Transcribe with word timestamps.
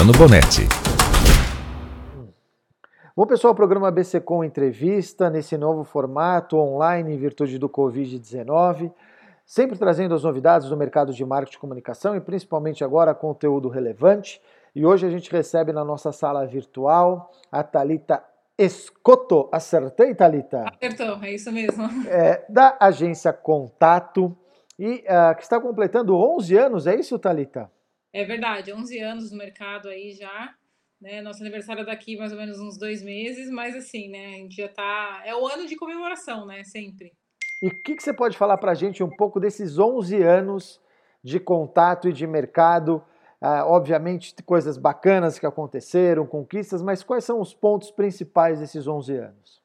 Luciano 0.00 0.12
Bonetti. 0.12 0.66
Bom, 3.14 3.26
pessoal, 3.26 3.52
o 3.52 3.56
programa 3.56 3.88
ABC 3.88 4.18
Com 4.18 4.42
Entrevista, 4.42 5.28
nesse 5.28 5.58
novo 5.58 5.84
formato 5.84 6.56
online 6.56 7.12
em 7.12 7.18
virtude 7.18 7.58
do 7.58 7.68
Covid-19, 7.68 8.90
sempre 9.44 9.78
trazendo 9.78 10.14
as 10.14 10.22
novidades 10.22 10.70
do 10.70 10.76
mercado 10.76 11.12
de 11.12 11.22
marketing 11.22 11.58
e 11.58 11.60
comunicação 11.60 12.16
e 12.16 12.20
principalmente 12.20 12.82
agora 12.82 13.14
conteúdo 13.14 13.68
relevante. 13.68 14.40
E 14.74 14.86
hoje 14.86 15.06
a 15.06 15.10
gente 15.10 15.30
recebe 15.30 15.70
na 15.70 15.84
nossa 15.84 16.12
sala 16.12 16.46
virtual 16.46 17.30
a 17.52 17.62
Talita 17.62 18.24
Escoto. 18.56 19.50
Acertei, 19.52 20.14
Talita? 20.14 20.64
Acertou, 20.80 21.22
é 21.22 21.32
isso 21.32 21.52
mesmo. 21.52 21.84
É, 22.08 22.42
da 22.48 22.74
agência 22.80 23.34
Contato 23.34 24.34
e 24.78 25.04
uh, 25.04 25.36
que 25.36 25.42
está 25.42 25.60
completando 25.60 26.16
11 26.16 26.56
anos, 26.56 26.86
é 26.86 26.94
isso, 26.94 27.18
Talita? 27.18 27.70
É 28.12 28.24
verdade, 28.24 28.72
11 28.72 28.98
anos 28.98 29.30
no 29.30 29.38
mercado 29.38 29.88
aí 29.88 30.12
já. 30.12 30.54
Né? 31.00 31.22
Nosso 31.22 31.42
aniversário 31.42 31.82
é 31.82 31.84
daqui 31.84 32.16
mais 32.16 32.32
ou 32.32 32.38
menos 32.38 32.58
uns 32.58 32.76
dois 32.76 33.02
meses, 33.02 33.50
mas 33.50 33.74
assim, 33.74 34.08
né? 34.08 34.26
A 34.26 34.38
gente 34.38 34.56
já 34.56 34.68
tá. 34.68 35.22
É 35.24 35.34
o 35.34 35.46
ano 35.46 35.66
de 35.66 35.76
comemoração, 35.76 36.44
né? 36.44 36.62
Sempre. 36.64 37.12
E 37.62 37.68
o 37.68 37.82
que, 37.82 37.94
que 37.94 38.02
você 38.02 38.12
pode 38.12 38.36
falar 38.36 38.58
para 38.58 38.72
a 38.72 38.74
gente 38.74 39.02
um 39.02 39.08
pouco 39.08 39.40
desses 39.40 39.78
11 39.78 40.22
anos 40.22 40.80
de 41.22 41.40
contato 41.40 42.08
e 42.08 42.12
de 42.12 42.26
mercado? 42.26 43.02
Uh, 43.40 43.64
obviamente, 43.64 44.34
coisas 44.44 44.76
bacanas 44.76 45.38
que 45.38 45.46
aconteceram, 45.46 46.26
conquistas, 46.26 46.82
mas 46.82 47.02
quais 47.02 47.24
são 47.24 47.40
os 47.40 47.54
pontos 47.54 47.90
principais 47.90 48.60
desses 48.60 48.86
11 48.86 49.16
anos? 49.16 49.62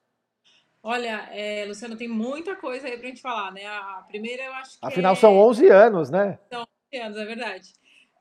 Olha, 0.81 1.27
é, 1.33 1.65
Luciano, 1.65 1.97
tem 1.97 2.07
muita 2.07 2.55
coisa 2.55 2.87
aí 2.87 2.97
pra 2.97 3.07
gente 3.07 3.21
falar, 3.21 3.51
né? 3.51 3.65
A 3.65 4.05
primeira 4.07 4.43
eu 4.43 4.53
acho 4.53 4.79
que. 4.79 4.85
Afinal, 4.85 5.13
é... 5.13 5.15
são 5.15 5.37
11 5.37 5.67
anos, 5.67 6.09
né? 6.09 6.39
São 6.49 6.65
11 6.93 7.03
anos, 7.03 7.17
é 7.17 7.25
verdade. 7.25 7.73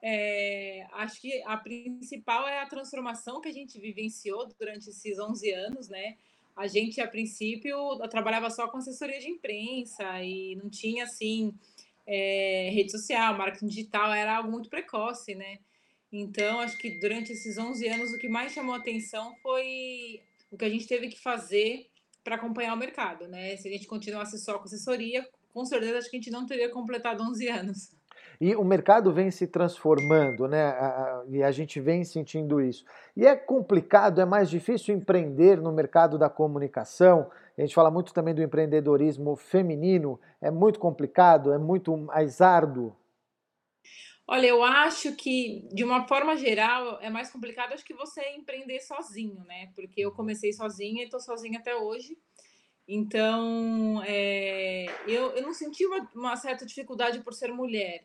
É, 0.06 0.86
acho 0.92 1.19
que 1.19 1.42
a 1.47 1.56
principal 1.56 2.47
é 2.47 2.60
a 2.60 2.66
transformação 2.66 3.41
que 3.41 3.48
a 3.48 3.52
gente 3.52 3.80
vivenciou 3.80 4.46
durante 4.61 4.91
esses 4.91 5.19
11 5.19 5.50
anos, 5.52 5.88
né? 5.88 6.19
A 6.55 6.66
gente, 6.66 7.00
a 7.00 7.08
princípio, 7.08 7.98
trabalhava 8.11 8.50
só 8.50 8.69
com 8.69 8.77
assessoria 8.77 9.19
de 9.19 9.30
imprensa 9.30 10.22
e 10.22 10.56
não 10.56 10.69
tinha, 10.69 11.05
assim, 11.05 11.55
é, 12.06 12.69
rede 12.70 12.92
social, 12.92 13.34
marketing 13.38 13.66
digital, 13.66 14.12
era 14.12 14.36
algo 14.36 14.50
muito 14.50 14.69
precoce, 14.69 15.34
né? 15.34 15.58
Então, 16.12 16.61
acho 16.61 16.77
que 16.77 16.91
durante 17.00 17.33
esses 17.33 17.56
11 17.56 17.89
anos, 17.89 18.12
o 18.12 18.18
que 18.18 18.28
mais 18.28 18.52
chamou 18.52 18.74
atenção 18.74 19.34
foi 19.42 20.20
o 20.50 20.58
que 20.58 20.66
a 20.66 20.70
gente 20.70 20.86
teve 20.86 21.08
que 21.08 21.18
fazer 21.18 21.89
para 22.22 22.34
acompanhar 22.34 22.74
o 22.74 22.78
mercado, 22.78 23.27
né? 23.27 23.56
Se 23.56 23.68
a 23.68 23.70
gente 23.70 23.86
continuasse 23.86 24.39
só 24.39 24.58
com 24.58 24.64
assessoria, 24.64 25.27
com 25.55 25.64
certeza 25.64 25.96
acho 25.96 26.11
que 26.11 26.16
a 26.18 26.20
gente 26.20 26.30
não 26.30 26.44
teria 26.44 26.68
completado 26.68 27.22
11 27.22 27.48
anos. 27.48 27.91
E 28.40 28.54
o 28.56 28.64
mercado 28.64 29.12
vem 29.12 29.30
se 29.30 29.46
transformando, 29.46 30.48
né? 30.48 30.74
E 31.28 31.42
a 31.42 31.50
gente 31.50 31.80
vem 31.80 32.04
sentindo 32.04 32.60
isso. 32.60 32.84
E 33.16 33.27
é 33.27 33.36
complicado, 33.36 34.20
é 34.20 34.24
mais 34.24 34.50
difícil 34.50 34.94
empreender 34.94 35.60
no 35.60 35.72
mercado 35.72 36.18
da 36.18 36.28
comunicação. 36.28 37.30
A 37.56 37.60
gente 37.60 37.74
fala 37.74 37.90
muito 37.90 38.12
também 38.12 38.34
do 38.34 38.42
empreendedorismo 38.42 39.36
feminino. 39.36 40.18
É 40.40 40.50
muito 40.50 40.78
complicado, 40.78 41.52
é 41.52 41.58
muito 41.58 41.96
mais 41.96 42.40
árduo. 42.40 42.94
Olha, 44.27 44.46
eu 44.46 44.64
acho 44.64 45.14
que, 45.14 45.68
de 45.70 45.84
uma 45.84 46.08
forma 46.08 46.34
geral, 46.34 46.98
é 47.02 47.11
mais 47.11 47.30
complicado 47.30 47.74
acho 47.74 47.84
que 47.84 47.92
você 47.92 48.23
empreender 48.30 48.80
sozinho, 48.80 49.44
né? 49.44 49.70
Porque 49.74 50.00
eu 50.00 50.12
comecei 50.12 50.50
sozinha 50.52 51.02
e 51.02 51.05
estou 51.05 51.20
sozinha 51.20 51.58
até 51.58 51.77
hoje. 51.77 52.17
Então, 52.89 54.02
é, 54.06 54.86
eu, 55.06 55.30
eu 55.33 55.42
não 55.42 55.52
senti 55.52 55.86
uma, 55.86 56.11
uma, 56.14 56.36
certa 56.36 56.64
dificuldade 56.67 57.20
por 57.20 57.34
ser 57.34 57.52
mulher. 57.52 58.05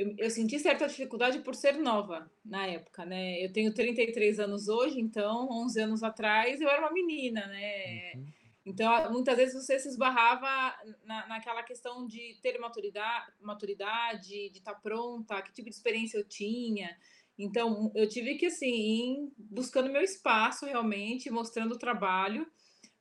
Eu, 0.00 0.14
eu, 0.16 0.30
senti 0.30 0.58
certa 0.58 0.86
dificuldade 0.86 1.40
por 1.40 1.54
ser 1.54 1.76
nova 1.76 2.32
na 2.42 2.66
época, 2.66 3.04
né? 3.04 3.44
Eu 3.44 3.52
tenho 3.52 3.74
33 3.74 4.40
anos 4.40 4.66
hoje, 4.66 4.98
então, 4.98 5.46
11 5.50 5.78
anos 5.78 6.02
atrás, 6.02 6.58
eu 6.58 6.70
era 6.70 6.80
uma 6.80 6.90
menina, 6.90 7.46
né? 7.46 8.14
Uhum. 8.14 8.26
Então, 8.64 9.12
muitas 9.12 9.36
vezes 9.36 9.54
você 9.54 9.78
se 9.78 9.88
esbarrava 9.88 10.74
na, 11.04 11.26
naquela 11.26 11.62
questão 11.62 12.06
de 12.06 12.38
ter 12.40 12.58
maturidade, 12.58 13.30
maturidade 13.42 14.48
de 14.48 14.58
estar 14.58 14.72
tá 14.72 14.80
pronta, 14.80 15.42
que 15.42 15.52
tipo 15.52 15.68
de 15.68 15.76
experiência 15.76 16.16
eu 16.16 16.24
tinha. 16.24 16.96
Então, 17.38 17.92
eu 17.94 18.08
tive 18.08 18.36
que, 18.36 18.46
assim, 18.46 18.66
ir 18.66 19.32
buscando 19.36 19.92
meu 19.92 20.02
espaço 20.02 20.64
realmente, 20.64 21.30
mostrando 21.30 21.72
o 21.72 21.78
trabalho, 21.78 22.50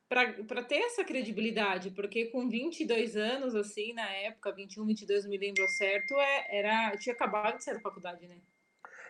para 0.10 0.64
ter 0.64 0.80
essa 0.80 1.04
credibilidade, 1.04 1.92
porque 1.92 2.26
com 2.26 2.50
22 2.50 3.16
anos, 3.16 3.54
assim, 3.54 3.94
na 3.94 4.10
época, 4.10 4.52
21, 4.52 4.84
22, 4.84 5.24
não 5.24 5.30
me 5.30 5.38
lembro 5.38 5.68
certo, 5.68 6.16
é, 6.16 6.58
era, 6.58 6.92
eu 6.94 7.00
tinha 7.00 7.14
acabado 7.14 7.58
de 7.58 7.64
sair 7.64 7.76
da 7.76 7.80
faculdade, 7.80 8.28
né? 8.28 8.36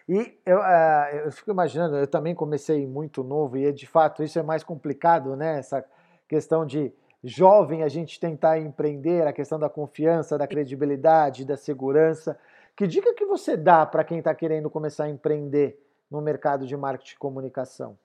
E 0.10 0.38
eu, 0.46 0.58
uh, 0.58 1.16
eu 1.26 1.32
fico 1.32 1.52
imaginando, 1.52 1.96
eu 1.96 2.08
também 2.08 2.36
comecei 2.36 2.86
muito 2.86 3.24
novo, 3.24 3.58
e 3.58 3.72
de 3.72 3.88
fato 3.88 4.24
isso 4.24 4.38
é 4.38 4.44
mais 4.44 4.62
complicado, 4.62 5.38
né? 5.38 5.60
Essa 5.60 5.86
questão 6.28 6.66
de 6.66 6.92
jovem 7.24 7.84
a 7.84 7.88
gente 7.88 8.20
tentar 8.20 8.60
empreender, 8.60 9.26
a 9.26 9.31
questão 9.31 9.58
da 9.58 9.70
confiança, 9.70 10.38
da 10.38 10.48
credibilidade, 10.48 11.46
da 11.46 11.56
segurança. 11.56 12.38
Que 12.76 12.88
dica 12.88 13.14
que 13.14 13.26
você 13.26 13.56
dá 13.56 13.86
para 13.86 14.04
quem 14.04 14.20
está 14.20 14.34
querendo 14.34 14.70
começar 14.70 15.06
a 15.06 15.10
empreender 15.10 15.81
no 16.10 16.22
mercado 16.22 16.66
de 16.66 16.76
marketing 16.76 17.16
e 17.16 17.20
comunicação? 17.20 17.98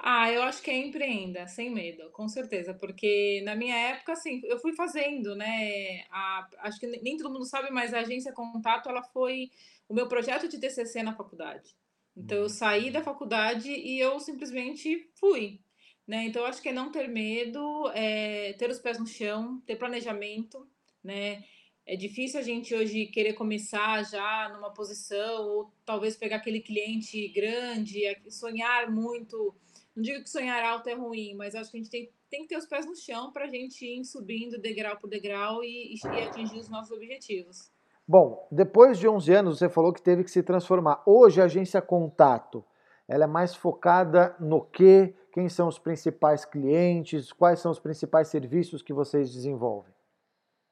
Ah, 0.00 0.30
eu 0.30 0.42
acho 0.44 0.62
que 0.62 0.70
é 0.70 0.76
empreenda, 0.78 1.46
sem 1.48 1.70
medo, 1.70 2.08
com 2.12 2.28
certeza, 2.28 2.72
porque 2.72 3.42
na 3.44 3.56
minha 3.56 3.76
época, 3.76 4.12
assim, 4.12 4.40
eu 4.44 4.58
fui 4.60 4.72
fazendo, 4.72 5.34
né? 5.34 6.04
A, 6.10 6.48
acho 6.60 6.78
que 6.78 6.86
nem 6.86 7.16
todo 7.16 7.32
mundo 7.32 7.44
sabe, 7.44 7.70
mas 7.70 7.92
a 7.92 8.00
agência 8.00 8.32
Contato, 8.32 8.88
ela 8.88 9.02
foi 9.02 9.50
o 9.88 9.94
meu 9.94 10.06
projeto 10.06 10.46
de 10.48 10.58
TCC 10.58 11.02
na 11.02 11.16
faculdade. 11.16 11.76
Então, 12.16 12.38
eu 12.38 12.48
saí 12.48 12.90
da 12.90 13.02
faculdade 13.02 13.70
e 13.70 13.98
eu 13.98 14.20
simplesmente 14.20 15.10
fui. 15.14 15.60
Né? 16.06 16.24
Então, 16.24 16.42
eu 16.42 16.48
acho 16.48 16.62
que 16.62 16.68
é 16.68 16.72
não 16.72 16.90
ter 16.92 17.08
medo, 17.08 17.90
é 17.94 18.52
ter 18.54 18.70
os 18.70 18.78
pés 18.78 18.98
no 18.98 19.06
chão, 19.06 19.60
ter 19.66 19.76
planejamento, 19.76 20.66
né? 21.02 21.44
É 21.84 21.96
difícil 21.96 22.38
a 22.38 22.42
gente 22.42 22.74
hoje 22.74 23.06
querer 23.06 23.32
começar 23.32 24.02
já 24.04 24.50
numa 24.50 24.72
posição, 24.72 25.48
ou 25.48 25.72
talvez 25.86 26.16
pegar 26.16 26.36
aquele 26.36 26.60
cliente 26.60 27.28
grande, 27.28 28.00
sonhar 28.28 28.90
muito. 28.90 29.54
Não 29.98 30.02
digo 30.02 30.22
que 30.22 30.30
sonhar 30.30 30.62
alto 30.62 30.88
é 30.88 30.94
ruim, 30.94 31.34
mas 31.34 31.56
acho 31.56 31.72
que 31.72 31.76
a 31.76 31.80
gente 31.80 31.90
tem, 31.90 32.08
tem 32.30 32.42
que 32.42 32.46
ter 32.50 32.56
os 32.56 32.66
pés 32.66 32.86
no 32.86 32.94
chão 32.94 33.32
para 33.32 33.46
a 33.46 33.48
gente 33.48 33.84
ir 33.84 34.04
subindo 34.04 34.56
degrau 34.56 34.96
por 34.96 35.10
degrau 35.10 35.64
e, 35.64 35.92
e 35.92 36.20
atingir 36.22 36.56
os 36.56 36.68
nossos 36.68 36.96
objetivos. 36.96 37.68
Bom, 38.06 38.46
depois 38.48 38.96
de 38.96 39.08
11 39.08 39.32
anos, 39.32 39.58
você 39.58 39.68
falou 39.68 39.92
que 39.92 40.00
teve 40.00 40.22
que 40.22 40.30
se 40.30 40.40
transformar. 40.40 41.02
Hoje, 41.04 41.40
a 41.40 41.46
agência 41.46 41.82
Contato, 41.82 42.64
ela 43.08 43.24
é 43.24 43.26
mais 43.26 43.56
focada 43.56 44.36
no 44.38 44.60
quê? 44.60 45.16
Quem 45.32 45.48
são 45.48 45.66
os 45.66 45.80
principais 45.80 46.44
clientes? 46.44 47.32
Quais 47.32 47.58
são 47.58 47.72
os 47.72 47.80
principais 47.80 48.28
serviços 48.28 48.82
que 48.82 48.92
vocês 48.92 49.32
desenvolvem? 49.32 49.92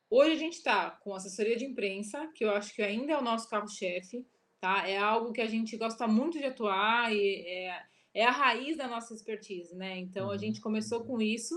Hoje 0.08 0.30
a 0.34 0.38
gente 0.38 0.54
está 0.54 0.92
com 1.02 1.12
assessoria 1.12 1.56
de 1.56 1.64
imprensa, 1.64 2.30
que 2.32 2.44
eu 2.44 2.52
acho 2.52 2.72
que 2.72 2.80
ainda 2.80 3.14
é 3.14 3.18
o 3.18 3.24
nosso 3.24 3.50
carro-chefe, 3.50 4.24
tá? 4.60 4.88
É 4.88 4.96
algo 4.96 5.32
que 5.32 5.40
a 5.40 5.48
gente 5.48 5.76
gosta 5.76 6.06
muito 6.06 6.38
de 6.38 6.44
atuar 6.44 7.12
e 7.12 7.44
é, 7.44 7.82
é 8.16 8.24
a 8.24 8.30
raiz 8.30 8.78
da 8.78 8.88
nossa 8.88 9.12
expertise, 9.12 9.74
né? 9.76 9.98
Então 9.98 10.30
a 10.30 10.38
gente 10.38 10.58
começou 10.58 11.04
com 11.04 11.20
isso. 11.20 11.54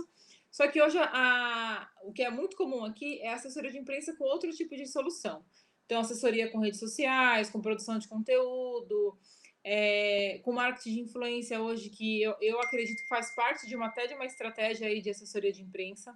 Só 0.51 0.67
que 0.67 0.81
hoje 0.81 0.97
a, 0.99 1.89
o 2.03 2.11
que 2.11 2.21
é 2.21 2.29
muito 2.29 2.57
comum 2.57 2.83
aqui 2.83 3.21
é 3.21 3.31
assessoria 3.31 3.71
de 3.71 3.77
imprensa 3.77 4.13
com 4.17 4.25
outro 4.25 4.51
tipo 4.51 4.75
de 4.75 4.85
solução. 4.85 5.41
Então, 5.85 6.01
assessoria 6.01 6.51
com 6.51 6.59
redes 6.59 6.79
sociais, 6.79 7.49
com 7.49 7.61
produção 7.61 7.97
de 7.97 8.07
conteúdo, 8.07 9.17
é, 9.63 10.39
com 10.43 10.51
marketing 10.51 10.95
de 10.95 11.01
influência 11.01 11.61
hoje, 11.61 11.89
que 11.89 12.21
eu, 12.21 12.35
eu 12.41 12.59
acredito 12.59 13.01
que 13.01 13.07
faz 13.07 13.33
parte 13.33 13.65
de 13.65 13.75
uma, 13.75 13.87
até 13.87 14.05
de 14.05 14.13
uma 14.13 14.25
estratégia 14.25 14.87
aí 14.87 15.01
de 15.01 15.09
assessoria 15.09 15.51
de 15.51 15.63
imprensa, 15.63 16.13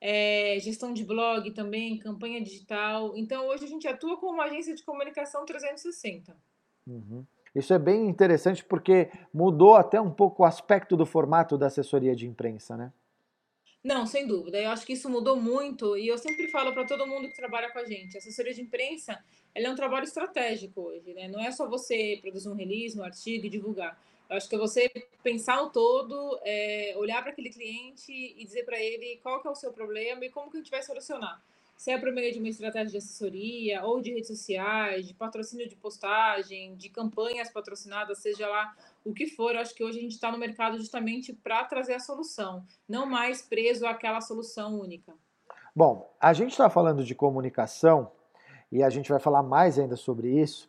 é, 0.00 0.58
gestão 0.60 0.92
de 0.92 1.04
blog 1.04 1.50
também, 1.52 1.98
campanha 1.98 2.40
digital. 2.40 3.16
Então, 3.16 3.48
hoje 3.48 3.64
a 3.64 3.68
gente 3.68 3.88
atua 3.88 4.16
como 4.18 4.34
uma 4.34 4.44
agência 4.44 4.74
de 4.74 4.84
comunicação 4.84 5.44
360. 5.44 6.36
Uhum. 6.86 7.26
Isso 7.54 7.74
é 7.74 7.78
bem 7.78 8.08
interessante 8.08 8.64
porque 8.64 9.10
mudou 9.32 9.74
até 9.74 10.00
um 10.00 10.10
pouco 10.10 10.42
o 10.42 10.46
aspecto 10.46 10.96
do 10.96 11.04
formato 11.04 11.58
da 11.58 11.66
assessoria 11.66 12.14
de 12.14 12.26
imprensa, 12.26 12.76
né? 12.76 12.92
Não, 13.82 14.06
sem 14.06 14.26
dúvida. 14.26 14.60
Eu 14.60 14.70
acho 14.70 14.86
que 14.86 14.92
isso 14.92 15.08
mudou 15.08 15.36
muito 15.36 15.96
e 15.96 16.06
eu 16.06 16.18
sempre 16.18 16.48
falo 16.48 16.72
para 16.72 16.86
todo 16.86 17.06
mundo 17.06 17.28
que 17.28 17.34
trabalha 17.34 17.72
com 17.72 17.78
a 17.78 17.84
gente, 17.84 18.16
a 18.16 18.18
assessoria 18.18 18.52
de 18.52 18.60
imprensa, 18.60 19.18
ela 19.54 19.66
é 19.66 19.70
um 19.70 19.74
trabalho 19.74 20.04
estratégico 20.04 20.82
hoje, 20.82 21.14
né? 21.14 21.28
Não 21.28 21.40
é 21.40 21.50
só 21.50 21.68
você 21.68 22.18
produzir 22.20 22.48
um 22.48 22.54
release, 22.54 22.98
um 22.98 23.02
artigo 23.02 23.46
e 23.46 23.50
divulgar. 23.50 23.98
Eu 24.28 24.36
acho 24.36 24.48
que 24.48 24.54
é 24.54 24.58
você 24.58 24.88
pensar 25.24 25.60
o 25.62 25.70
todo, 25.70 26.38
é, 26.44 26.94
olhar 26.96 27.20
para 27.22 27.32
aquele 27.32 27.50
cliente 27.50 28.12
e 28.12 28.44
dizer 28.44 28.64
para 28.64 28.78
ele 28.78 29.18
qual 29.22 29.40
que 29.40 29.48
é 29.48 29.50
o 29.50 29.56
seu 29.56 29.72
problema 29.72 30.24
e 30.24 30.30
como 30.30 30.50
que 30.50 30.58
a 30.58 30.60
gente 30.60 30.70
vai 30.70 30.82
solucionar 30.82 31.42
se 31.80 31.90
é 31.90 31.98
por 31.98 32.12
meio 32.12 32.30
de 32.30 32.38
uma 32.38 32.48
estratégia 32.50 32.90
de 32.90 32.96
assessoria 32.98 33.82
ou 33.82 34.02
de 34.02 34.12
redes 34.12 34.28
sociais, 34.28 35.08
de 35.08 35.14
patrocínio 35.14 35.66
de 35.66 35.74
postagem, 35.74 36.76
de 36.76 36.90
campanhas 36.90 37.50
patrocinadas, 37.50 38.18
seja 38.18 38.46
lá 38.46 38.70
o 39.02 39.14
que 39.14 39.26
for, 39.26 39.54
eu 39.54 39.62
acho 39.62 39.74
que 39.74 39.82
hoje 39.82 39.98
a 39.98 40.02
gente 40.02 40.12
está 40.12 40.30
no 40.30 40.36
mercado 40.36 40.76
justamente 40.76 41.32
para 41.32 41.64
trazer 41.64 41.94
a 41.94 41.98
solução, 41.98 42.62
não 42.86 43.06
mais 43.06 43.40
preso 43.40 43.86
àquela 43.86 44.20
solução 44.20 44.78
única. 44.78 45.14
Bom, 45.74 46.14
a 46.20 46.34
gente 46.34 46.50
está 46.50 46.68
falando 46.68 47.02
de 47.02 47.14
comunicação 47.14 48.12
e 48.70 48.82
a 48.82 48.90
gente 48.90 49.08
vai 49.08 49.18
falar 49.18 49.42
mais 49.42 49.78
ainda 49.78 49.96
sobre 49.96 50.38
isso, 50.38 50.68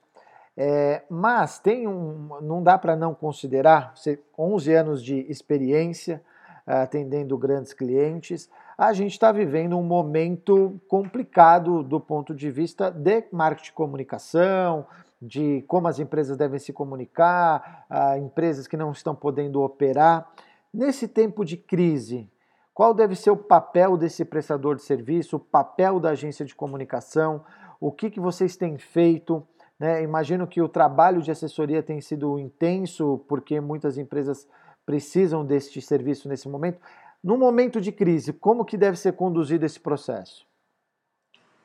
É, 0.56 1.04
mas 1.10 1.60
tem 1.60 1.88
um, 1.88 2.40
não 2.42 2.62
dá 2.62 2.78
para 2.78 2.96
não 2.96 3.14
considerar, 3.14 3.94
você, 3.96 4.22
11 4.38 4.74
anos 4.74 5.04
de 5.04 5.26
experiência 5.30 6.22
atendendo 6.66 7.38
grandes 7.38 7.74
clientes, 7.74 8.50
a 8.78 8.94
gente 8.94 9.12
está 9.12 9.32
vivendo 9.32 9.78
um 9.78 9.84
momento 9.84 10.80
complicado 10.88 11.84
do 11.84 12.00
ponto 12.00 12.34
de 12.34 12.50
vista 12.50 12.90
de 12.90 13.26
marketing 13.32 13.70
de 13.70 13.74
comunicação, 13.74 14.86
de 15.22 15.64
como 15.68 15.88
as 15.88 16.00
empresas 16.00 16.36
devem 16.36 16.58
se 16.58 16.74
comunicar, 16.74 17.86
empresas 18.18 18.68
que 18.68 18.76
não 18.76 18.92
estão 18.92 19.14
podendo 19.14 19.62
operar. 19.62 20.28
Nesse 20.74 21.08
tempo 21.08 21.46
de 21.46 21.58
crise, 21.58 22.30
qual 22.74 22.94
deve 22.94 23.16
ser 23.16 23.30
o 23.30 23.38
papel 23.38 23.98
desse 23.98 24.26
prestador 24.26 24.76
de 24.76 24.82
serviço, 24.82 25.36
o 25.36 25.40
papel 25.40 26.00
da 26.00 26.12
agência 26.12 26.46
de 26.46 26.56
comunicação, 26.56 27.44
o 27.80 27.92
que, 27.92 28.10
que 28.10 28.20
vocês 28.20 28.56
têm 28.56 28.78
feito? 28.78 29.46
Né? 29.80 30.02
Imagino 30.02 30.48
que 30.48 30.62
o 30.62 30.70
trabalho 30.70 31.22
de 31.22 31.30
assessoria 31.30 31.84
tem 31.84 32.00
sido 32.02 32.40
intenso, 32.40 33.24
porque 33.28 33.60
muitas 33.60 33.98
empresas 33.98 34.48
precisam 34.86 35.46
deste 35.46 35.82
serviço 35.82 36.28
nesse 36.28 36.48
momento. 36.48 36.80
No 37.24 37.38
momento 37.38 37.80
de 37.80 37.92
crise, 37.92 38.34
como 38.34 38.66
que 38.66 38.78
deve 38.78 38.98
ser 38.98 39.14
conduzido 39.14 39.66
esse 39.66 39.80
processo? 39.80 40.46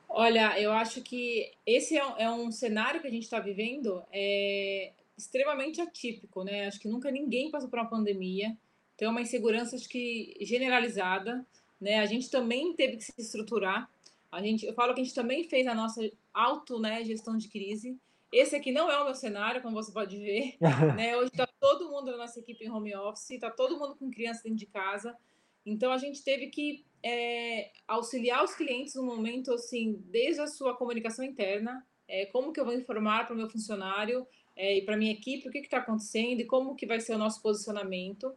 Olha, 0.09 0.59
eu 0.61 0.73
acho 0.73 1.03
que 1.03 1.53
esse 1.67 1.97
é 1.97 2.31
um, 2.31 2.49
é 2.49 2.53
cenário 2.53 3.01
que 3.01 3.07
a 3.07 3.11
gente 3.11 3.25
está 3.25 3.39
vivendo 3.39 4.03
é 4.13 4.93
extremamente 5.17 5.81
atípico, 5.81 6.45
né? 6.45 6.67
Acho 6.67 6.81
que 6.81 6.89
nunca 6.89 7.11
ninguém 7.11 7.51
passou 7.51 7.69
por 7.69 7.79
uma 7.79 7.89
pandemia, 7.89 8.57
tem 8.97 9.09
uma 9.09 9.21
insegurança 9.21 9.77
acho 9.77 9.89
que 9.89 10.37
generalizada, 10.41 11.45
né? 11.81 12.01
A 12.01 12.07
gente 12.07 12.31
também 12.31 12.75
teve 12.75 12.97
que 12.97 13.05
se 13.05 13.13
estruturar. 13.19 13.91
A 14.31 14.43
gente, 14.43 14.67
eu 14.67 14.75
falo 14.75 14.95
que 14.95 15.01
a 15.01 15.05
gente 15.05 15.15
também 15.15 15.45
fez 15.45 15.67
a 15.67 15.75
nossa 15.75 16.01
auto, 16.33 16.79
né, 16.79 17.05
gestão 17.05 17.37
de 17.37 17.49
crise. 17.49 17.97
Esse 18.37 18.55
aqui 18.55 18.71
não 18.71 18.91
é 18.91 19.01
o 19.01 19.05
meu 19.07 19.15
cenário, 19.15 19.63
como 19.63 19.75
você 19.75 19.91
pode 19.91 20.19
ver. 20.19 20.57
né? 20.95 21.17
Hoje 21.17 21.31
está 21.31 21.47
todo 21.59 21.89
mundo 21.89 22.11
na 22.11 22.19
nossa 22.19 22.39
equipe 22.39 22.67
em 22.67 22.71
home 22.71 22.95
office, 22.95 23.31
está 23.31 23.51
todo 23.51 23.79
mundo 23.79 23.97
com 23.97 24.11
criança 24.11 24.43
dentro 24.43 24.59
de 24.59 24.67
casa. 24.67 25.17
Então 25.65 25.91
a 25.91 25.97
gente 25.97 26.23
teve 26.23 26.49
que 26.49 26.85
é, 27.03 27.71
auxiliar 27.89 28.45
os 28.45 28.55
clientes 28.55 28.95
no 28.95 29.05
momento 29.05 29.55
assim, 29.55 30.05
desde 30.11 30.43
a 30.43 30.47
sua 30.47 30.77
comunicação 30.77 31.25
interna, 31.25 31.83
é, 32.07 32.27
como 32.27 32.53
que 32.53 32.61
eu 32.61 32.67
vou 32.67 32.75
informar 32.75 33.25
para 33.25 33.33
o 33.33 33.39
meu 33.39 33.49
funcionário 33.49 34.27
é, 34.55 34.77
e 34.77 34.83
para 34.83 34.99
minha 34.99 35.13
equipe 35.13 35.49
o 35.49 35.51
que 35.51 35.61
está 35.61 35.79
acontecendo 35.79 36.41
e 36.41 36.45
como 36.45 36.77
que 36.77 36.85
vai 36.85 37.01
ser 37.01 37.15
o 37.15 37.19
nosso 37.19 37.41
posicionamento, 37.41 38.35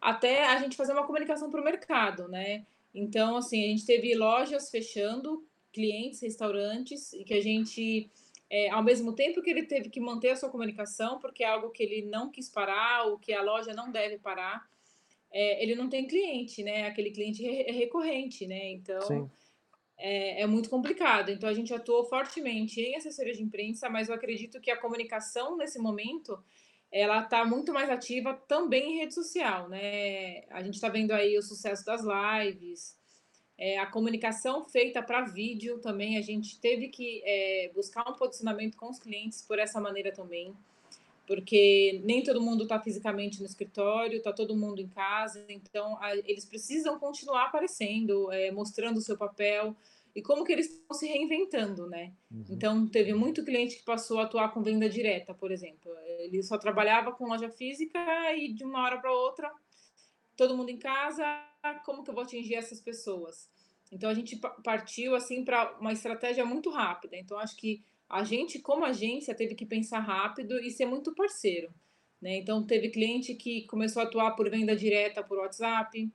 até 0.00 0.46
a 0.46 0.56
gente 0.58 0.76
fazer 0.76 0.92
uma 0.92 1.04
comunicação 1.04 1.50
para 1.50 1.60
o 1.60 1.64
mercado, 1.64 2.28
né? 2.28 2.64
Então 2.94 3.36
assim 3.36 3.64
a 3.64 3.68
gente 3.70 3.84
teve 3.84 4.14
lojas 4.14 4.70
fechando, 4.70 5.44
clientes, 5.72 6.22
restaurantes 6.22 7.12
e 7.12 7.24
que 7.24 7.34
a 7.34 7.42
gente 7.42 8.08
é, 8.52 8.68
ao 8.68 8.82
mesmo 8.82 9.14
tempo 9.14 9.40
que 9.40 9.48
ele 9.48 9.64
teve 9.64 9.88
que 9.88 9.98
manter 9.98 10.28
a 10.28 10.36
sua 10.36 10.50
comunicação, 10.50 11.18
porque 11.18 11.42
é 11.42 11.48
algo 11.48 11.70
que 11.70 11.82
ele 11.82 12.02
não 12.02 12.30
quis 12.30 12.50
parar, 12.50 13.06
o 13.06 13.18
que 13.18 13.32
a 13.32 13.40
loja 13.40 13.72
não 13.72 13.90
deve 13.90 14.18
parar, 14.18 14.68
é, 15.32 15.62
ele 15.62 15.74
não 15.74 15.88
tem 15.88 16.06
cliente, 16.06 16.62
né? 16.62 16.86
Aquele 16.86 17.10
cliente 17.10 17.48
é 17.48 17.72
recorrente, 17.72 18.46
né? 18.46 18.72
Então 18.72 19.30
é, 19.96 20.42
é, 20.42 20.46
muito 20.46 20.68
complicado. 20.68 21.30
Então 21.30 21.48
a 21.48 21.54
gente 21.54 21.72
atuou 21.72 22.04
fortemente 22.04 22.78
em 22.78 22.94
assessoria 22.94 23.32
de 23.32 23.42
imprensa, 23.42 23.88
mas 23.88 24.10
eu 24.10 24.14
acredito 24.14 24.60
que 24.60 24.70
a 24.70 24.76
comunicação 24.76 25.56
nesse 25.56 25.78
momento 25.78 26.38
ela 26.90 27.22
está 27.22 27.46
muito 27.46 27.72
mais 27.72 27.88
ativa 27.88 28.34
também 28.34 28.96
em 28.96 28.98
rede 28.98 29.14
social, 29.14 29.66
né? 29.70 30.44
A 30.50 30.62
gente 30.62 30.74
está 30.74 30.90
vendo 30.90 31.12
aí 31.12 31.38
o 31.38 31.42
sucesso 31.42 31.86
das 31.86 32.02
lives, 32.02 32.98
é, 33.62 33.78
a 33.78 33.86
comunicação 33.86 34.64
feita 34.64 35.00
para 35.00 35.20
vídeo 35.20 35.78
também, 35.78 36.18
a 36.18 36.20
gente 36.20 36.58
teve 36.58 36.88
que 36.88 37.22
é, 37.24 37.70
buscar 37.72 38.02
um 38.10 38.14
posicionamento 38.14 38.76
com 38.76 38.90
os 38.90 38.98
clientes 38.98 39.40
por 39.42 39.56
essa 39.56 39.80
maneira 39.80 40.10
também 40.10 40.52
porque 41.24 42.02
nem 42.04 42.24
todo 42.24 42.42
mundo 42.42 42.64
está 42.64 42.80
fisicamente 42.80 43.38
no 43.38 43.46
escritório, 43.46 44.18
está 44.18 44.32
todo 44.32 44.56
mundo 44.56 44.80
em 44.80 44.88
casa, 44.88 45.46
então 45.48 45.96
a, 46.02 46.16
eles 46.16 46.44
precisam 46.44 46.98
continuar 46.98 47.44
aparecendo, 47.44 48.30
é, 48.32 48.50
mostrando 48.50 48.96
o 48.96 49.00
seu 49.00 49.16
papel 49.16 49.76
e 50.14 50.20
como 50.20 50.44
que 50.44 50.52
eles 50.52 50.68
estão 50.68 50.96
se 50.96 51.06
reinventando, 51.06 51.86
né? 51.88 52.12
Uhum. 52.28 52.44
Então 52.50 52.88
teve 52.88 53.14
muito 53.14 53.44
cliente 53.44 53.76
que 53.76 53.84
passou 53.84 54.18
a 54.18 54.24
atuar 54.24 54.52
com 54.52 54.64
venda 54.64 54.88
direta, 54.88 55.32
por 55.32 55.52
exemplo, 55.52 55.90
ele 56.18 56.42
só 56.42 56.58
trabalhava 56.58 57.12
com 57.12 57.28
loja 57.28 57.48
física 57.48 58.00
e 58.36 58.52
de 58.52 58.64
uma 58.64 58.82
hora 58.82 58.98
para 59.00 59.12
outra 59.12 59.50
todo 60.36 60.56
mundo 60.56 60.70
em 60.70 60.78
casa, 60.78 61.24
como 61.84 62.02
que 62.02 62.10
eu 62.10 62.14
vou 62.14 62.24
atingir 62.24 62.54
essas 62.54 62.80
pessoas? 62.80 63.48
Então 63.92 64.10
a 64.10 64.14
gente 64.14 64.40
partiu 64.64 65.14
assim 65.14 65.44
para 65.44 65.78
uma 65.78 65.92
estratégia 65.92 66.44
muito 66.44 66.70
rápida. 66.70 67.16
Então 67.16 67.38
acho 67.38 67.56
que 67.56 67.82
a 68.08 68.24
gente, 68.24 68.58
como 68.58 68.84
agência, 68.84 69.34
teve 69.34 69.54
que 69.54 69.64
pensar 69.64 70.00
rápido 70.00 70.58
e 70.58 70.70
ser 70.70 70.84
muito 70.84 71.14
parceiro. 71.14 71.72
Né? 72.20 72.36
Então, 72.36 72.62
teve 72.62 72.90
cliente 72.90 73.34
que 73.34 73.66
começou 73.66 74.00
a 74.00 74.04
atuar 74.04 74.32
por 74.32 74.48
venda 74.50 74.76
direta 74.76 75.24
por 75.24 75.38
WhatsApp, 75.38 76.08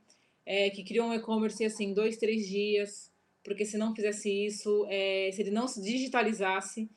é, 0.46 0.70
que 0.70 0.84
criou 0.84 1.08
um 1.08 1.14
e-commerce 1.14 1.66
assim, 1.66 1.94
dois, 1.94 2.16
três 2.16 2.48
dias, 2.48 3.12
porque 3.44 3.66
se 3.66 3.78
não 3.78 3.96
fizesse 3.96 4.30
isso, 4.30 4.86
é, 4.90 5.32
se 5.34 5.42
ele 5.42 5.50
não 5.50 5.68
se 5.68 5.82
digitalizasse, 5.82 6.88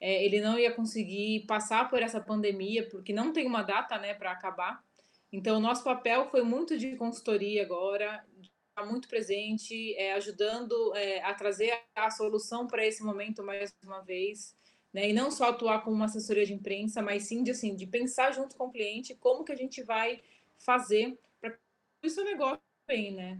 é, 0.00 0.24
ele 0.24 0.40
não 0.40 0.58
ia 0.58 0.72
conseguir 0.72 1.46
passar 1.46 1.88
por 1.88 2.02
essa 2.02 2.20
pandemia, 2.20 2.86
porque 2.88 3.12
não 3.12 3.32
tem 3.32 3.46
uma 3.46 3.62
data 3.62 3.96
né, 3.96 4.12
para 4.12 4.32
acabar. 4.32 4.84
Então, 5.32 5.56
o 5.56 5.60
nosso 5.60 5.84
papel 5.84 6.28
foi 6.30 6.42
muito 6.42 6.76
de 6.76 6.96
consultoria 6.96 7.62
agora, 7.62 8.24
muito 8.84 9.08
presente, 9.08 9.94
é, 9.96 10.12
ajudando 10.14 10.94
é, 10.94 11.22
a 11.22 11.34
trazer 11.34 11.72
a 11.94 12.10
solução 12.10 12.66
para 12.66 12.86
esse 12.86 13.02
momento 13.02 13.42
mais 13.42 13.74
uma 13.84 14.00
vez, 14.00 14.56
né? 14.92 15.08
E 15.10 15.12
não 15.12 15.30
só 15.30 15.50
atuar 15.50 15.82
como 15.82 15.96
uma 15.96 16.06
assessoria 16.06 16.46
de 16.46 16.54
imprensa, 16.54 17.02
mas 17.02 17.24
sim 17.24 17.42
de, 17.42 17.50
assim, 17.50 17.74
de 17.74 17.86
pensar 17.86 18.32
junto 18.32 18.56
com 18.56 18.66
o 18.66 18.70
cliente 18.70 19.14
como 19.14 19.44
que 19.44 19.52
a 19.52 19.56
gente 19.56 19.82
vai 19.82 20.20
fazer 20.58 21.18
para 21.40 21.50
que 21.50 21.58
isso 22.02 22.22
negócio 22.24 22.60
bem, 22.86 23.12
né? 23.12 23.38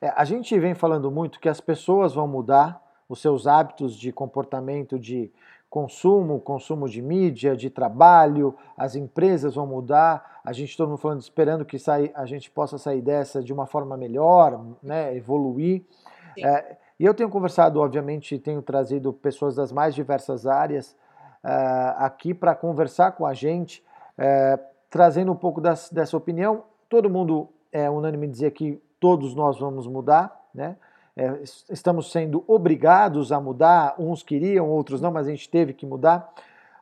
É, 0.00 0.08
a 0.08 0.24
gente 0.24 0.58
vem 0.58 0.74
falando 0.74 1.10
muito 1.10 1.40
que 1.40 1.48
as 1.48 1.60
pessoas 1.60 2.14
vão 2.14 2.26
mudar 2.26 2.82
os 3.08 3.20
seus 3.20 3.46
hábitos 3.46 3.96
de 3.96 4.12
comportamento 4.12 4.98
de 4.98 5.32
consumo, 5.70 6.40
consumo 6.40 6.88
de 6.88 7.00
mídia, 7.00 7.56
de 7.56 7.70
trabalho, 7.70 8.56
as 8.76 8.96
empresas 8.96 9.54
vão 9.54 9.66
mudar, 9.66 10.40
a 10.44 10.52
gente 10.52 10.76
todo 10.76 10.88
mundo 10.88 10.98
falando, 10.98 11.20
esperando 11.20 11.64
que 11.64 11.78
sai, 11.78 12.10
a 12.14 12.26
gente 12.26 12.50
possa 12.50 12.76
sair 12.76 13.00
dessa 13.00 13.40
de 13.40 13.52
uma 13.52 13.66
forma 13.66 13.96
melhor, 13.96 14.60
né, 14.82 15.16
evoluir. 15.16 15.84
É, 16.36 16.76
e 16.98 17.04
eu 17.04 17.14
tenho 17.14 17.30
conversado, 17.30 17.80
obviamente, 17.80 18.38
tenho 18.38 18.60
trazido 18.60 19.12
pessoas 19.12 19.54
das 19.54 19.70
mais 19.72 19.94
diversas 19.94 20.46
áreas 20.46 20.96
uh, 21.44 21.96
aqui 21.96 22.34
para 22.34 22.54
conversar 22.54 23.12
com 23.12 23.24
a 23.24 23.32
gente, 23.32 23.82
uh, 24.18 24.60
trazendo 24.90 25.32
um 25.32 25.36
pouco 25.36 25.60
das, 25.60 25.88
dessa 25.88 26.16
opinião. 26.16 26.64
Todo 26.88 27.08
mundo 27.08 27.48
é 27.72 27.88
unânime 27.88 28.28
dizer 28.28 28.50
que 28.50 28.82
todos 28.98 29.34
nós 29.34 29.58
vamos 29.58 29.86
mudar, 29.86 30.44
né? 30.54 30.76
É, 31.16 31.42
estamos 31.70 32.10
sendo 32.10 32.44
obrigados 32.46 33.32
a 33.32 33.40
mudar, 33.40 33.94
uns 33.98 34.22
queriam, 34.22 34.68
outros 34.68 35.00
não, 35.00 35.10
mas 35.10 35.26
a 35.26 35.30
gente 35.30 35.48
teve 35.48 35.72
que 35.72 35.84
mudar. 35.84 36.32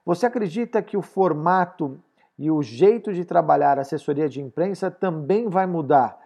Você 0.04 0.26
acredita 0.26 0.82
que 0.82 0.97
o 0.97 1.02
formato 1.02 1.99
e 2.38 2.50
o 2.50 2.62
jeito 2.62 3.12
de 3.12 3.25
trabalhar 3.25 3.78
assessoria 3.78 4.28
de 4.28 4.40
imprensa 4.40 4.90
também 4.90 5.49
vai 5.49 5.66
mudar? 5.66 6.18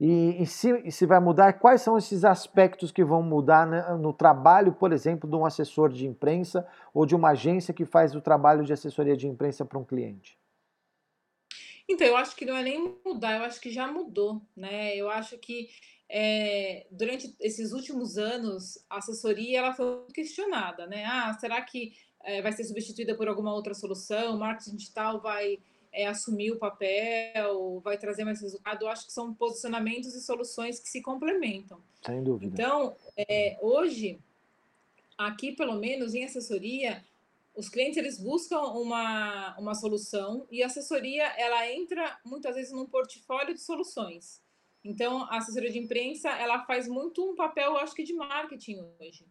E, 0.00 0.42
e, 0.42 0.46
se, 0.46 0.82
e 0.84 0.92
se 0.92 1.06
vai 1.06 1.20
mudar, 1.20 1.54
quais 1.54 1.80
são 1.80 1.96
esses 1.96 2.24
aspectos 2.24 2.90
que 2.90 3.04
vão 3.04 3.22
mudar 3.22 3.66
no, 3.66 3.98
no 3.98 4.12
trabalho, 4.12 4.72
por 4.72 4.92
exemplo, 4.92 5.28
de 5.28 5.36
um 5.36 5.46
assessor 5.46 5.88
de 5.88 6.06
imprensa 6.06 6.66
ou 6.92 7.06
de 7.06 7.14
uma 7.14 7.30
agência 7.30 7.72
que 7.72 7.84
faz 7.84 8.14
o 8.14 8.20
trabalho 8.20 8.64
de 8.64 8.72
assessoria 8.72 9.16
de 9.16 9.28
imprensa 9.28 9.64
para 9.64 9.78
um 9.78 9.84
cliente? 9.84 10.36
Então, 11.88 12.06
eu 12.06 12.16
acho 12.16 12.34
que 12.34 12.44
não 12.44 12.56
é 12.56 12.62
nem 12.62 12.96
mudar, 13.04 13.36
eu 13.36 13.44
acho 13.44 13.60
que 13.60 13.70
já 13.70 13.90
mudou, 13.90 14.40
né? 14.56 14.96
Eu 14.96 15.10
acho 15.10 15.36
que 15.38 15.68
é, 16.08 16.86
durante 16.90 17.34
esses 17.40 17.72
últimos 17.72 18.16
anos, 18.16 18.78
a 18.88 18.98
assessoria 18.98 19.58
ela 19.58 19.74
foi 19.74 20.06
questionada, 20.14 20.86
né? 20.86 21.04
Ah, 21.04 21.36
será 21.38 21.60
que 21.62 21.92
é, 22.22 22.40
vai 22.40 22.52
ser 22.52 22.64
substituída 22.64 23.14
por 23.14 23.28
alguma 23.28 23.52
outra 23.52 23.74
solução? 23.74 24.34
O 24.34 24.38
marketing 24.38 24.76
digital 24.76 25.20
vai 25.20 25.58
é, 25.92 26.06
assumir 26.06 26.52
o 26.52 26.58
papel, 26.58 27.80
vai 27.84 27.98
trazer 27.98 28.24
mais 28.24 28.40
resultado? 28.40 28.82
Eu 28.82 28.88
acho 28.88 29.06
que 29.06 29.12
são 29.12 29.34
posicionamentos 29.34 30.14
e 30.14 30.22
soluções 30.22 30.80
que 30.80 30.88
se 30.88 31.02
complementam. 31.02 31.78
Sem 32.04 32.22
dúvida. 32.22 32.52
Então, 32.52 32.96
hoje, 33.60 34.18
aqui 35.18 35.52
pelo 35.52 35.74
menos 35.74 36.14
em 36.14 36.24
assessoria, 36.24 37.04
os 37.54 37.68
clientes 37.68 37.96
eles 37.96 38.18
buscam 38.18 38.60
uma, 38.60 39.56
uma 39.58 39.74
solução 39.74 40.46
e 40.50 40.62
a 40.62 40.66
assessoria 40.66 41.24
ela 41.38 41.70
entra 41.70 42.18
muitas 42.24 42.56
vezes 42.56 42.72
num 42.72 42.86
portfólio 42.86 43.54
de 43.54 43.60
soluções. 43.60 44.42
Então, 44.84 45.22
a 45.30 45.38
assessoria 45.38 45.70
de 45.70 45.78
imprensa, 45.78 46.28
ela 46.30 46.64
faz 46.66 46.86
muito 46.86 47.24
um 47.24 47.34
papel, 47.34 47.76
acho 47.78 47.94
que, 47.94 48.02
de 48.02 48.12
marketing 48.12 48.80
hoje. 49.00 49.26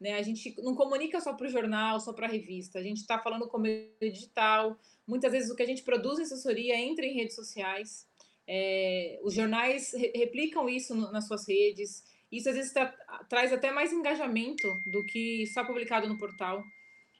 Né? 0.00 0.14
A 0.14 0.22
gente 0.22 0.54
não 0.62 0.74
comunica 0.74 1.20
só 1.20 1.34
para 1.34 1.46
o 1.46 1.50
jornal, 1.50 2.00
só 2.00 2.12
para 2.12 2.26
a 2.26 2.30
revista. 2.30 2.78
A 2.78 2.82
gente 2.82 2.98
está 2.98 3.18
falando 3.18 3.46
com 3.46 3.58
o 3.58 3.60
meio 3.60 3.90
digital. 4.00 4.76
Muitas 5.06 5.30
vezes 5.30 5.50
o 5.50 5.54
que 5.54 5.62
a 5.62 5.66
gente 5.66 5.82
produz 5.82 6.18
em 6.18 6.22
assessoria 6.22 6.76
entra 6.76 7.04
em 7.04 7.14
redes 7.14 7.36
sociais. 7.36 8.06
É, 8.46 9.20
os 9.22 9.34
jornais 9.34 9.92
re 9.92 10.10
replicam 10.16 10.68
isso 10.68 10.94
no, 10.94 11.12
nas 11.12 11.26
suas 11.28 11.46
redes. 11.46 12.02
Isso 12.30 12.48
às 12.48 12.56
vezes 12.56 12.72
tra 12.72 12.86
traz 13.28 13.52
até 13.52 13.70
mais 13.70 13.92
engajamento 13.92 14.68
do 14.86 15.04
que 15.04 15.46
só 15.48 15.64
publicado 15.64 16.08
no 16.08 16.18
portal. 16.18 16.62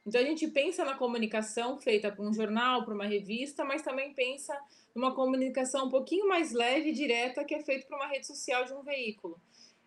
Então 0.08 0.22
a 0.22 0.24
gente 0.24 0.48
pensa 0.48 0.86
na 0.86 0.94
comunicação 0.94 1.76
feita 1.76 2.10
para 2.10 2.24
um 2.24 2.32
jornal, 2.32 2.82
para 2.82 2.94
uma 2.94 3.04
revista, 3.04 3.62
mas 3.62 3.82
também 3.82 4.14
pensa 4.14 4.58
numa 4.94 5.14
comunicação 5.14 5.84
um 5.84 5.90
pouquinho 5.90 6.26
mais 6.26 6.50
leve 6.50 6.88
e 6.88 6.94
direta 6.94 7.44
que 7.44 7.54
é 7.54 7.62
feita 7.62 7.86
para 7.86 7.98
uma 7.98 8.06
rede 8.06 8.26
social 8.26 8.64
de 8.64 8.72
um 8.72 8.82
veículo. 8.82 9.38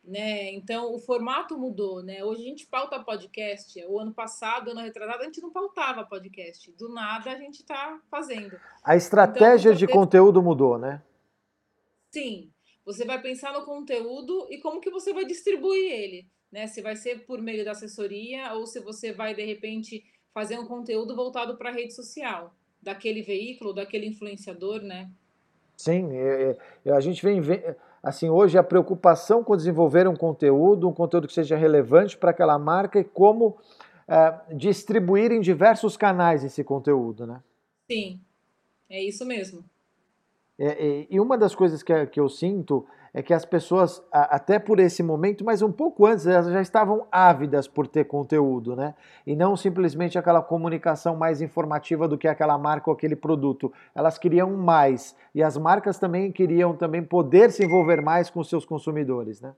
Né? 0.03 0.51
Então 0.53 0.93
o 0.93 0.99
formato 0.99 1.57
mudou, 1.57 2.03
né? 2.03 2.23
Hoje 2.23 2.43
a 2.43 2.45
gente 2.45 2.67
pauta 2.67 3.03
podcast. 3.03 3.83
O 3.87 3.99
ano 3.99 4.13
passado, 4.13 4.69
ano 4.69 4.81
retrasado, 4.81 5.23
a 5.23 5.25
gente 5.25 5.41
não 5.41 5.51
pautava 5.51 6.05
podcast. 6.05 6.71
Do 6.73 6.89
nada 6.89 7.31
a 7.31 7.35
gente 7.35 7.61
está 7.61 7.99
fazendo. 8.09 8.59
A 8.83 8.95
estratégia 8.95 9.69
então, 9.69 9.79
de 9.79 9.87
conteúdo 9.87 10.41
mudou, 10.41 10.77
né? 10.77 11.01
Sim. 12.11 12.51
Você 12.85 13.05
vai 13.05 13.19
pensar 13.19 13.53
no 13.53 13.65
conteúdo 13.65 14.47
e 14.51 14.59
como 14.59 14.81
que 14.81 14.91
você 14.91 15.13
vai 15.13 15.25
distribuir 15.25 15.91
ele 15.91 16.29
né? 16.51 16.67
Se 16.67 16.81
vai 16.81 16.95
ser 16.95 17.25
por 17.25 17.41
meio 17.41 17.63
da 17.63 17.71
assessoria 17.71 18.53
ou 18.53 18.67
se 18.67 18.79
você 18.81 19.13
vai, 19.13 19.33
de 19.33 19.45
repente, 19.45 20.03
fazer 20.33 20.57
um 20.59 20.65
conteúdo 20.65 21.15
voltado 21.15 21.57
para 21.57 21.69
a 21.69 21.73
rede 21.73 21.93
social, 21.93 22.53
daquele 22.81 23.21
veículo, 23.21 23.73
daquele 23.73 24.07
influenciador, 24.07 24.81
né? 24.81 25.09
Sim, 25.77 26.15
é, 26.15 26.57
é, 26.85 26.91
a 26.91 26.99
gente 26.99 27.23
vem, 27.23 27.41
vem, 27.41 27.63
assim, 28.03 28.29
hoje 28.29 28.57
a 28.57 28.63
preocupação 28.63 29.43
com 29.43 29.57
desenvolver 29.57 30.07
um 30.07 30.15
conteúdo, 30.15 30.87
um 30.87 30.93
conteúdo 30.93 31.27
que 31.27 31.33
seja 31.33 31.55
relevante 31.55 32.17
para 32.17 32.31
aquela 32.31 32.57
marca 32.57 32.99
e 32.99 33.03
como 33.03 33.57
é, 34.07 34.55
distribuir 34.55 35.31
em 35.31 35.41
diversos 35.41 35.97
canais 35.97 36.43
esse 36.43 36.63
conteúdo, 36.63 37.25
né? 37.25 37.41
Sim, 37.89 38.19
é 38.89 39.03
isso 39.03 39.25
mesmo. 39.25 39.63
É, 40.63 41.07
e 41.09 41.19
uma 41.19 41.39
das 41.39 41.55
coisas 41.55 41.81
que, 41.81 42.05
que 42.05 42.19
eu 42.19 42.29
sinto 42.29 42.85
é 43.11 43.23
que 43.23 43.33
as 43.33 43.43
pessoas, 43.43 44.01
até 44.11 44.59
por 44.59 44.79
esse 44.79 45.01
momento, 45.01 45.43
mas 45.43 45.63
um 45.63 45.71
pouco 45.71 46.05
antes, 46.05 46.27
elas 46.27 46.45
já 46.45 46.61
estavam 46.61 47.07
ávidas 47.11 47.67
por 47.67 47.87
ter 47.87 48.05
conteúdo, 48.05 48.75
né? 48.75 48.93
E 49.25 49.35
não 49.35 49.55
simplesmente 49.57 50.19
aquela 50.19 50.41
comunicação 50.41 51.15
mais 51.15 51.41
informativa 51.41 52.07
do 52.07 52.15
que 52.15 52.27
aquela 52.27 52.57
marca 52.59 52.91
ou 52.91 52.95
aquele 52.95 53.15
produto. 53.15 53.73
Elas 53.95 54.19
queriam 54.19 54.55
mais. 54.55 55.15
E 55.33 55.41
as 55.41 55.57
marcas 55.57 55.97
também 55.97 56.31
queriam 56.31 56.75
também 56.75 57.03
poder 57.03 57.51
se 57.51 57.65
envolver 57.65 57.99
mais 57.99 58.29
com 58.29 58.43
seus 58.43 58.63
consumidores, 58.63 59.41
né? 59.41 59.55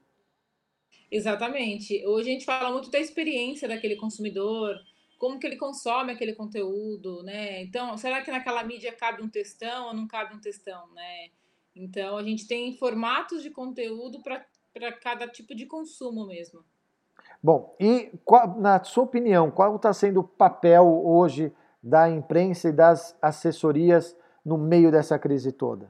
Exatamente. 1.11 2.01
Hoje 2.07 2.29
a 2.29 2.33
gente 2.33 2.45
fala 2.45 2.71
muito 2.71 2.89
da 2.89 2.97
experiência 2.97 3.67
daquele 3.67 3.97
consumidor, 3.97 4.79
como 5.23 5.39
que 5.39 5.47
ele 5.47 5.55
consome 5.55 6.11
aquele 6.11 6.35
conteúdo, 6.35 7.23
né? 7.23 7.61
Então, 7.61 7.97
será 7.97 8.21
que 8.21 8.29
naquela 8.29 8.61
mídia 8.61 8.91
cabe 8.91 9.23
um 9.23 9.29
textão 9.29 9.87
ou 9.87 9.93
não 9.93 10.05
cabe 10.05 10.35
um 10.35 10.39
textão, 10.41 10.85
né? 10.93 11.29
Então, 11.73 12.17
a 12.17 12.23
gente 12.23 12.45
tem 12.45 12.75
formatos 12.75 13.41
de 13.41 13.49
conteúdo 13.49 14.21
para 14.21 14.91
cada 14.91 15.25
tipo 15.25 15.55
de 15.55 15.65
consumo 15.65 16.27
mesmo. 16.27 16.65
Bom, 17.41 17.73
e 17.79 18.11
qual, 18.25 18.59
na 18.59 18.83
sua 18.83 19.05
opinião, 19.05 19.49
qual 19.49 19.77
está 19.77 19.93
sendo 19.93 20.19
o 20.19 20.27
papel 20.27 20.83
hoje 21.05 21.53
da 21.81 22.09
imprensa 22.09 22.67
e 22.67 22.73
das 22.73 23.17
assessorias 23.21 24.17
no 24.43 24.57
meio 24.57 24.91
dessa 24.91 25.17
crise 25.17 25.53
toda? 25.53 25.89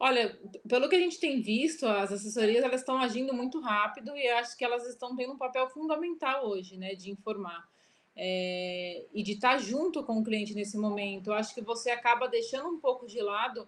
Olha, 0.00 0.36
pelo 0.68 0.88
que 0.88 0.96
a 0.96 1.00
gente 1.00 1.20
tem 1.20 1.40
visto, 1.40 1.86
as 1.86 2.10
assessorias 2.10 2.64
elas 2.64 2.80
estão 2.80 2.98
agindo 2.98 3.32
muito 3.32 3.60
rápido 3.60 4.16
e 4.16 4.26
acho 4.30 4.58
que 4.58 4.64
elas 4.64 4.84
estão 4.84 5.14
tendo 5.14 5.34
um 5.34 5.38
papel 5.38 5.68
fundamental 5.68 6.48
hoje, 6.48 6.76
né, 6.76 6.96
de 6.96 7.08
informar 7.08 7.72
é, 8.16 9.04
e 9.12 9.22
de 9.22 9.32
estar 9.32 9.58
junto 9.58 10.02
com 10.04 10.18
o 10.18 10.24
cliente 10.24 10.54
nesse 10.54 10.78
momento. 10.78 11.28
Eu 11.28 11.34
acho 11.34 11.54
que 11.54 11.60
você 11.60 11.90
acaba 11.90 12.28
deixando 12.28 12.68
um 12.68 12.78
pouco 12.78 13.06
de 13.06 13.20
lado 13.20 13.66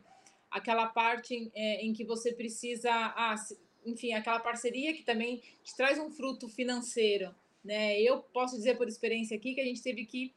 aquela 0.51 0.87
parte 0.87 1.51
é, 1.55 1.85
em 1.85 1.93
que 1.93 2.05
você 2.05 2.33
precisa, 2.33 2.91
ah, 2.91 3.35
enfim, 3.85 4.13
aquela 4.13 4.41
parceria 4.41 4.95
que 4.95 5.03
também 5.03 5.43
te 5.63 5.77
traz 5.77 5.99
um 5.99 6.11
fruto 6.11 6.49
financeiro, 6.49 7.35
né? 7.65 8.01
Eu 8.01 8.21
posso 8.21 8.57
dizer 8.57 8.77
por 8.77 8.89
experiência 8.89 9.37
aqui 9.37 9.55
que 9.55 9.61
a 9.61 9.65
gente 9.65 9.83
teve 9.83 10.07
que 10.07 10.33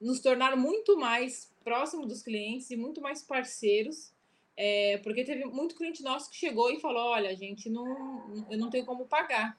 nos 0.00 0.20
tornar 0.20 0.56
muito 0.56 0.98
mais 0.98 1.52
próximo 1.62 2.06
dos 2.06 2.22
clientes 2.22 2.70
e 2.70 2.76
muito 2.76 3.00
mais 3.00 3.22
parceiros, 3.22 4.12
é, 4.56 4.98
porque 4.98 5.24
teve 5.24 5.44
muito 5.44 5.76
cliente 5.76 6.02
nosso 6.02 6.30
que 6.30 6.36
chegou 6.36 6.70
e 6.70 6.80
falou, 6.80 7.10
olha, 7.10 7.34
gente, 7.36 7.70
não, 7.70 8.46
eu 8.50 8.58
não 8.58 8.68
tenho 8.68 8.84
como 8.84 9.06
pagar 9.06 9.58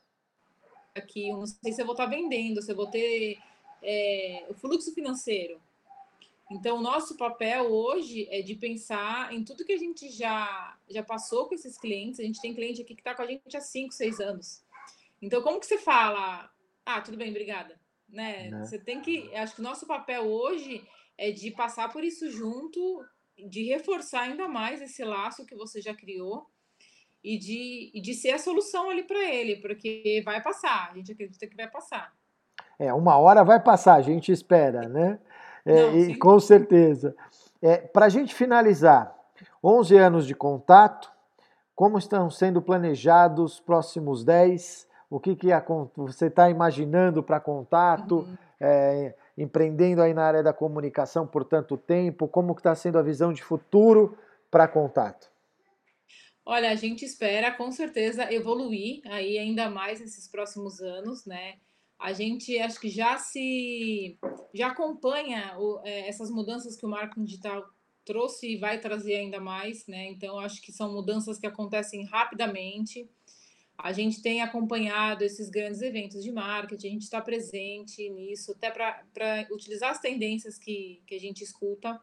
aqui, 0.93 1.29
eu 1.29 1.37
não 1.37 1.47
sei 1.47 1.71
se 1.71 1.81
eu 1.81 1.85
vou 1.85 1.93
estar 1.93 2.05
vendendo, 2.05 2.61
se 2.61 2.71
eu 2.71 2.75
vou 2.75 2.87
ter 2.87 3.39
é, 3.83 4.45
o 4.49 4.53
fluxo 4.53 4.93
financeiro. 4.93 5.61
Então, 6.51 6.77
o 6.77 6.81
nosso 6.81 7.15
papel 7.17 7.71
hoje 7.71 8.27
é 8.29 8.41
de 8.41 8.55
pensar 8.55 9.33
em 9.33 9.43
tudo 9.43 9.65
que 9.65 9.73
a 9.73 9.77
gente 9.77 10.09
já, 10.09 10.77
já 10.89 11.01
passou 11.01 11.47
com 11.47 11.55
esses 11.55 11.77
clientes. 11.77 12.19
A 12.19 12.23
gente 12.23 12.41
tem 12.41 12.53
cliente 12.53 12.81
aqui 12.81 12.93
que 12.93 13.01
está 13.01 13.15
com 13.15 13.21
a 13.21 13.27
gente 13.27 13.55
há 13.55 13.61
5, 13.61 13.93
6 13.93 14.19
anos. 14.19 14.63
Então, 15.21 15.41
como 15.41 15.59
que 15.59 15.65
você 15.65 15.77
fala? 15.77 16.51
Ah, 16.85 17.01
tudo 17.01 17.17
bem, 17.17 17.29
obrigada. 17.29 17.79
Né? 18.09 18.49
né? 18.49 18.65
Você 18.65 18.77
tem 18.77 19.01
que. 19.01 19.33
Acho 19.35 19.55
que 19.55 19.61
o 19.61 19.63
nosso 19.63 19.87
papel 19.87 20.23
hoje 20.23 20.85
é 21.17 21.31
de 21.31 21.49
passar 21.51 21.91
por 21.91 22.03
isso 22.03 22.29
junto, 22.29 23.03
de 23.47 23.63
reforçar 23.63 24.21
ainda 24.21 24.47
mais 24.47 24.81
esse 24.81 25.03
laço 25.03 25.45
que 25.45 25.55
você 25.55 25.81
já 25.81 25.93
criou 25.93 26.47
e 27.23 27.37
de, 27.37 27.91
e 27.93 28.01
de 28.01 28.13
ser 28.13 28.31
a 28.31 28.39
solução 28.39 28.89
ali 28.89 29.03
para 29.03 29.23
ele, 29.33 29.55
porque 29.57 30.21
vai 30.25 30.43
passar, 30.43 30.91
a 30.91 30.95
gente 30.95 31.11
acredita 31.11 31.47
que 31.47 31.55
vai 31.55 31.69
passar. 31.69 32.13
É, 32.79 32.93
uma 32.93 33.17
hora 33.17 33.43
vai 33.43 33.59
passar, 33.59 33.95
a 33.95 34.01
gente 34.01 34.31
espera, 34.31 34.87
né? 34.87 35.19
É, 35.65 35.81
Não, 35.81 35.97
e, 35.97 36.15
com 36.15 36.39
certeza. 36.39 37.15
É, 37.61 37.77
Para 37.77 38.07
a 38.07 38.09
gente 38.09 38.33
finalizar, 38.35 39.15
11 39.63 39.97
anos 39.97 40.27
de 40.27 40.35
contato, 40.35 41.11
como 41.75 41.97
estão 41.97 42.29
sendo 42.29 42.61
planejados 42.61 43.53
os 43.53 43.59
próximos 43.59 44.23
10? 44.23 44.87
O 45.09 45.19
que, 45.19 45.35
que 45.35 45.47
você 45.95 46.27
está 46.27 46.49
imaginando 46.49 47.23
para 47.23 47.39
contato? 47.39 48.19
Uhum. 48.19 48.37
É, 48.59 49.15
empreendendo 49.37 50.01
aí 50.01 50.13
na 50.13 50.23
área 50.23 50.43
da 50.43 50.53
comunicação 50.53 51.25
por 51.25 51.43
tanto 51.43 51.77
tempo? 51.77 52.27
Como 52.27 52.53
está 52.53 52.75
sendo 52.75 52.97
a 52.97 53.01
visão 53.01 53.33
de 53.33 53.43
futuro 53.43 54.17
para 54.51 54.67
contato? 54.67 55.31
Olha, 56.45 56.71
a 56.71 56.75
gente 56.75 57.05
espera 57.05 57.51
com 57.51 57.71
certeza 57.71 58.31
evoluir 58.31 59.01
aí 59.05 59.37
ainda 59.37 59.69
mais 59.69 60.01
nesses 60.01 60.27
próximos 60.27 60.81
anos, 60.81 61.25
né? 61.25 61.55
A 62.03 62.11
gente 62.11 62.59
acho 62.59 62.81
que 62.81 62.89
já 62.89 63.17
se 63.17 64.19
já 64.53 64.67
acompanha 64.67 65.55
o, 65.57 65.79
é, 65.85 66.09
essas 66.09 66.29
mudanças 66.29 66.75
que 66.75 66.85
o 66.85 66.89
marketing 66.89 67.23
digital 67.23 67.63
trouxe 68.03 68.51
e 68.51 68.57
vai 68.57 68.77
trazer 68.77 69.15
ainda 69.15 69.39
mais, 69.39 69.87
né? 69.87 70.09
Então 70.09 70.37
acho 70.37 70.61
que 70.61 70.73
são 70.73 70.91
mudanças 70.91 71.39
que 71.39 71.47
acontecem 71.47 72.03
rapidamente. 72.03 73.09
A 73.77 73.93
gente 73.93 74.21
tem 74.21 74.41
acompanhado 74.41 75.23
esses 75.23 75.49
grandes 75.49 75.81
eventos 75.81 76.21
de 76.21 76.29
marketing, 76.29 76.87
a 76.87 76.91
gente 76.91 77.03
está 77.03 77.21
presente 77.21 78.09
nisso, 78.09 78.51
até 78.51 78.69
para 78.69 79.47
utilizar 79.49 79.91
as 79.91 79.99
tendências 80.01 80.57
que, 80.59 81.01
que 81.07 81.15
a 81.15 81.19
gente 81.19 81.41
escuta. 81.41 82.01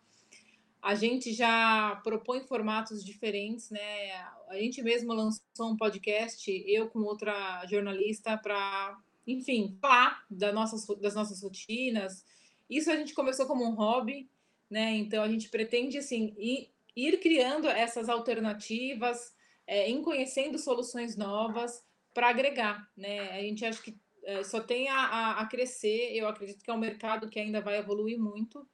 A 0.81 0.95
gente 0.95 1.31
já 1.35 2.01
propõe 2.03 2.41
formatos 2.41 3.05
diferentes, 3.05 3.69
né? 3.69 4.13
A 4.49 4.57
gente 4.57 4.83
mesmo 4.83 5.13
lançou 5.13 5.71
um 5.71 5.77
podcast, 5.77 6.51
eu 6.67 6.89
com 6.89 7.01
outra 7.01 7.67
jornalista, 7.67 8.39
para 8.39 8.99
enfim, 9.27 9.77
falar 9.81 10.25
das 10.31 10.55
nossas, 10.55 10.87
das 10.99 11.15
nossas 11.15 11.43
rotinas. 11.43 12.25
Isso 12.69 12.91
a 12.91 12.97
gente 12.97 13.15
começou 13.15 13.47
como 13.47 13.65
um 13.65 13.75
hobby, 13.75 14.29
né? 14.69 14.97
Então 14.97 15.23
a 15.23 15.29
gente 15.29 15.49
pretende 15.49 15.99
assim 15.99 16.35
ir, 16.39 16.71
ir 16.97 17.19
criando 17.19 17.69
essas 17.69 18.09
alternativas, 18.09 19.33
é, 19.67 19.89
em 19.89 20.03
conhecendo 20.03 20.59
soluções 20.59 21.17
novas 21.17 21.85
para 22.13 22.29
agregar, 22.29 22.89
né? 22.97 23.31
A 23.31 23.43
gente 23.43 23.65
acha 23.65 23.83
que 23.83 23.97
é, 24.25 24.43
só 24.45 24.61
tem 24.61 24.89
a, 24.89 24.97
a, 24.97 25.41
a, 25.41 25.47
crescer. 25.47 26.13
Eu 26.13 26.29
acredito 26.29 26.63
que 26.63 26.71
é 26.71 26.75
um 26.75 26.79
mercado 26.79 27.29
que 27.29 27.39
ainda 27.39 27.61
vai 27.61 27.79
evoluir 27.79 28.19
muito, 28.19 28.67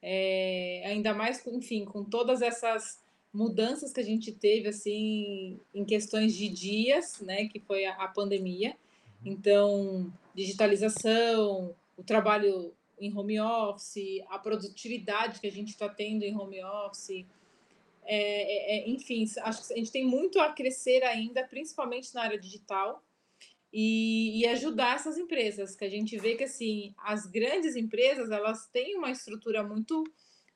é, 0.00 0.82
ainda 0.86 1.14
mais, 1.14 1.44
enfim, 1.46 1.84
com 1.84 2.04
todas 2.04 2.40
essas 2.40 3.00
mudanças 3.32 3.92
que 3.92 4.00
a 4.00 4.04
gente 4.04 4.32
teve 4.32 4.68
assim 4.68 5.60
em 5.74 5.84
questões 5.84 6.34
de 6.34 6.48
dias, 6.48 7.20
né? 7.20 7.46
Que 7.48 7.60
foi 7.60 7.84
a, 7.84 7.94
a 7.94 8.08
pandemia. 8.08 8.76
Então, 9.24 10.12
digitalização, 10.34 11.74
o 11.96 12.02
trabalho 12.02 12.74
em 13.00 13.16
home 13.16 13.40
office, 13.40 14.22
a 14.28 14.38
produtividade 14.38 15.40
que 15.40 15.46
a 15.46 15.52
gente 15.52 15.70
está 15.70 15.88
tendo 15.88 16.22
em 16.22 16.36
home 16.36 16.62
office, 16.62 17.26
é, 18.04 18.16
é, 18.16 18.78
é, 18.78 18.88
enfim, 18.88 19.24
acho 19.42 19.66
que 19.66 19.74
a 19.74 19.76
gente 19.76 19.92
tem 19.92 20.06
muito 20.06 20.40
a 20.40 20.52
crescer 20.52 21.04
ainda, 21.04 21.44
principalmente 21.44 22.14
na 22.14 22.22
área 22.22 22.38
digital, 22.38 23.04
e, 23.70 24.40
e, 24.40 24.46
ajudar 24.46 24.94
essas 24.94 25.18
empresas, 25.18 25.76
que 25.76 25.84
a 25.84 25.90
gente 25.90 26.16
vê 26.16 26.34
que 26.34 26.44
assim 26.44 26.94
as 26.96 27.26
grandes 27.26 27.76
empresas 27.76 28.30
elas 28.30 28.66
têm 28.68 28.96
uma 28.96 29.10
estrutura 29.10 29.62
muito 29.62 30.02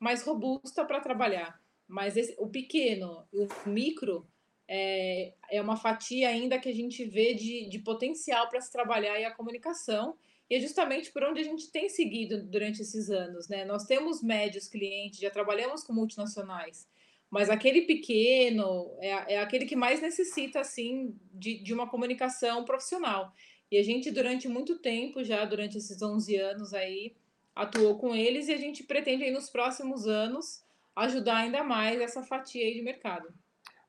mais 0.01 0.23
robusta 0.23 0.83
para 0.83 0.99
trabalhar, 0.99 1.61
mas 1.87 2.17
esse, 2.17 2.35
o 2.39 2.49
pequeno, 2.49 3.23
o 3.31 3.47
micro, 3.69 4.27
é, 4.75 5.35
é 5.51 5.61
uma 5.61 5.77
fatia 5.77 6.31
ainda 6.31 6.59
que 6.59 6.67
a 6.67 6.75
gente 6.75 7.05
vê 7.05 7.35
de, 7.35 7.69
de 7.69 7.79
potencial 7.81 8.49
para 8.49 8.59
se 8.59 8.73
trabalhar 8.73 9.21
e 9.21 9.25
a 9.27 9.31
comunicação. 9.31 10.17
E 10.49 10.55
é 10.55 10.61
justamente 10.61 11.13
por 11.13 11.23
onde 11.25 11.43
a 11.43 11.45
gente 11.45 11.71
tem 11.71 11.91
seguido 11.91 12.43
durante 12.43 12.81
esses 12.81 13.11
anos. 13.11 13.49
Né? 13.49 13.67
Nós 13.67 13.85
temos 13.85 14.23
médios 14.23 14.69
clientes, 14.69 15.21
já 15.21 15.31
trabalhamos 15.31 15.85
com 15.85 15.93
multinacionais, 15.93 16.89
mas 17.31 17.51
aquele 17.51 17.83
pequeno 17.83 18.97
é, 18.99 19.35
é 19.35 19.41
aquele 19.41 19.67
que 19.67 19.77
mais 19.77 20.01
necessita 20.01 20.61
assim 20.61 21.15
de, 21.35 21.63
de 21.63 21.75
uma 21.75 21.87
comunicação 21.87 22.65
profissional. 22.65 23.31
E 23.71 23.77
a 23.77 23.83
gente, 23.83 24.11
durante 24.11 24.49
muito 24.49 24.79
tempo, 24.79 25.23
já 25.23 25.45
durante 25.45 25.77
esses 25.77 26.01
11 26.01 26.35
anos 26.37 26.73
aí, 26.73 27.15
atuou 27.55 27.99
com 27.99 28.17
eles 28.17 28.49
e 28.49 28.55
a 28.55 28.59
gente 28.59 28.85
pretende 28.85 29.25
aí 29.25 29.31
nos 29.31 29.51
próximos 29.51 30.07
anos 30.07 30.65
ajudar 30.97 31.37
ainda 31.37 31.63
mais 31.63 32.01
essa 32.01 32.23
fatia 32.23 32.65
aí 32.65 32.73
de 32.73 32.83
mercado. 32.83 33.29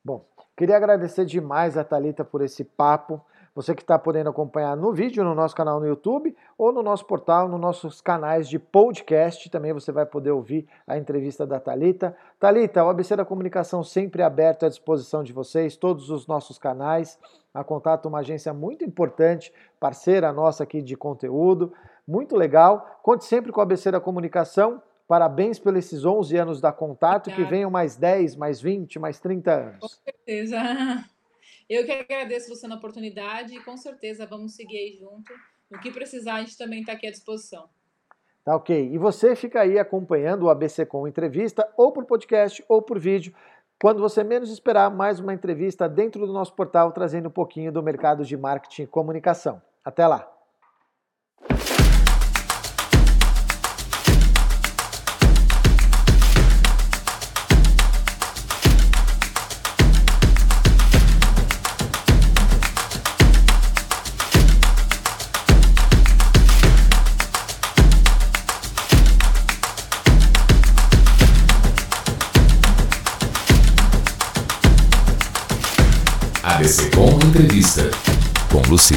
Bom, 0.04 0.28
queria 0.56 0.78
agradecer 0.78 1.26
demais 1.26 1.78
a 1.78 1.84
Talita 1.84 2.24
por 2.24 2.42
esse 2.42 2.64
papo. 2.64 3.22
Você 3.56 3.76
que 3.76 3.84
está 3.84 4.00
podendo 4.00 4.32
acompanhar 4.32 4.76
no 4.76 4.92
vídeo, 4.92 5.24
no 5.24 5.36
nosso 5.36 5.56
canal 5.56 5.80
no 5.80 5.86
YouTube 5.86 6.36
ou 6.58 6.72
no 6.72 6.82
nosso 6.82 7.06
portal, 7.06 7.48
nos 7.48 7.60
nossos 7.60 8.02
canais 8.02 8.50
de 8.50 8.58
podcast, 8.58 9.48
também 9.52 9.72
você 9.72 9.92
vai 9.92 10.08
poder 10.08 10.32
ouvir 10.32 10.68
a 10.88 10.98
entrevista 10.98 11.46
da 11.46 11.60
Talita. 11.60 12.18
Talita, 12.40 12.84
o 12.84 12.90
ABC 12.90 13.16
da 13.16 13.24
Comunicação 13.24 13.84
sempre 13.84 14.24
aberto 14.24 14.66
à 14.66 14.70
disposição 14.70 15.24
de 15.24 15.32
vocês, 15.32 15.76
todos 15.76 16.10
os 16.10 16.26
nossos 16.26 16.58
canais. 16.58 17.20
A 17.54 17.64
Contato, 17.64 18.08
uma 18.08 18.20
agência 18.20 18.52
muito 18.52 18.84
importante, 18.84 19.54
parceira 19.80 20.34
nossa 20.34 20.64
aqui 20.64 20.82
de 20.82 20.98
conteúdo, 20.98 21.72
muito 22.08 22.36
legal. 22.36 23.00
Conte 23.04 23.26
sempre 23.26 23.52
com 23.52 23.60
o 23.60 23.64
ABC 23.64 23.92
da 23.92 24.00
Comunicação. 24.00 24.82
Parabéns 25.08 25.60
pelos 25.60 25.86
esses 25.86 26.06
11 26.06 26.38
anos 26.38 26.62
da 26.62 26.72
Contato, 26.72 27.28
Obrigada. 27.30 27.44
que 27.44 27.50
venham 27.50 27.70
mais 27.70 27.96
10, 27.96 28.36
mais 28.36 28.62
20, 28.62 29.00
mais 29.00 29.20
30 29.20 29.52
anos. 29.52 29.80
Com 29.80 29.88
certeza. 29.88 30.58
Eu 31.70 31.86
que 31.86 31.92
agradeço 31.92 32.50
você 32.50 32.68
na 32.68 32.76
oportunidade 32.76 33.56
e 33.56 33.64
com 33.64 33.76
certeza 33.78 34.26
vamos 34.26 34.56
seguir 34.56 34.78
aí 34.78 34.98
junto. 35.00 35.34
O 35.72 35.80
que 35.80 35.92
precisar, 35.92 36.36
a 36.36 36.40
gente 36.42 36.58
também 36.58 36.82
está 36.82 36.94
aqui 36.94 37.08
à 37.08 37.12
disposição. 37.12 37.70
Tá 38.44 38.56
ok. 38.56 38.92
E 38.92 38.98
você 38.98 39.36
fica 39.36 39.62
aí 39.62 39.80
acompanhando 39.80 40.44
o 40.44 40.50
ABC 40.50 40.86
com 40.86 41.08
entrevista, 41.08 41.68
ou 41.78 41.92
por 41.92 42.06
podcast, 42.06 42.64
ou 42.68 42.82
por 42.82 43.00
vídeo. 43.00 43.34
Quando 43.82 44.02
você 44.02 44.24
menos 44.24 44.52
esperar, 44.52 44.90
mais 44.90 45.20
uma 45.20 45.34
entrevista 45.34 45.88
dentro 45.88 46.26
do 46.28 46.34
nosso 46.34 46.54
portal, 46.54 46.92
trazendo 46.92 47.30
um 47.30 47.32
pouquinho 47.32 47.72
do 47.72 47.82
mercado 47.82 48.24
de 48.26 48.38
marketing 48.38 48.84
e 48.84 48.88
comunicação. 48.88 49.62
Até 49.84 50.06
lá! 50.06 50.33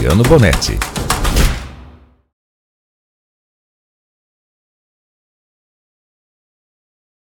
Luciano 0.07 0.23
Bonetti. 0.23 0.96